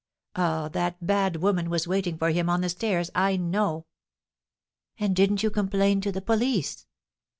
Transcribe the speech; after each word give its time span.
Ah, 0.35 0.67
that 0.69 1.05
bad 1.05 1.35
woman 1.35 1.69
was 1.69 1.87
waiting 1.87 2.17
for 2.17 2.31
him 2.31 2.49
on 2.49 2.61
the 2.61 2.69
stairs, 2.69 3.11
I 3.13 3.35
know!" 3.37 3.85
"And 4.99 5.15
didn't 5.15 5.43
you 5.43 5.51
complain 5.51 6.01
to 6.01 6.11
the 6.11 6.23
police?" 6.23 6.87